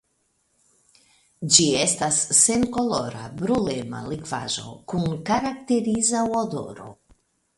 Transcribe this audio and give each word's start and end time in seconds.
Ĝi 1.57 1.65
estas 1.81 2.21
senkolora 2.37 3.21
brulema 3.43 4.01
likvaĵo 4.13 4.73
kun 4.93 5.05
karakteriza 5.31 6.25
odoro. 6.43 6.91